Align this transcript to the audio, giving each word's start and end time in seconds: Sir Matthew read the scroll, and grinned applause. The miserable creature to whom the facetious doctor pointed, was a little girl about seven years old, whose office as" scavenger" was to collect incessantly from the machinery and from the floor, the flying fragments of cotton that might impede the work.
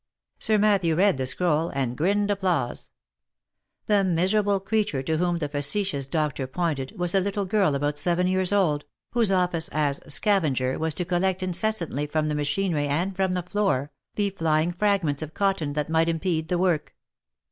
Sir 0.39 0.57
Matthew 0.57 0.95
read 0.95 1.17
the 1.19 1.27
scroll, 1.27 1.69
and 1.75 1.95
grinned 1.95 2.31
applause. 2.31 2.89
The 3.85 4.03
miserable 4.03 4.59
creature 4.59 5.03
to 5.03 5.17
whom 5.17 5.37
the 5.37 5.47
facetious 5.47 6.07
doctor 6.07 6.47
pointed, 6.47 6.97
was 6.97 7.13
a 7.13 7.19
little 7.19 7.45
girl 7.45 7.75
about 7.75 7.99
seven 7.99 8.25
years 8.25 8.51
old, 8.51 8.85
whose 9.11 9.31
office 9.31 9.69
as" 9.71 10.01
scavenger" 10.15 10.79
was 10.79 10.95
to 10.95 11.05
collect 11.05 11.43
incessantly 11.43 12.07
from 12.07 12.29
the 12.29 12.33
machinery 12.33 12.87
and 12.87 13.15
from 13.15 13.35
the 13.35 13.43
floor, 13.43 13.91
the 14.15 14.31
flying 14.31 14.71
fragments 14.71 15.21
of 15.21 15.35
cotton 15.35 15.73
that 15.73 15.87
might 15.87 16.09
impede 16.09 16.47
the 16.47 16.57
work. 16.57 16.95